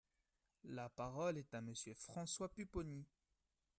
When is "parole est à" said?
0.89-1.61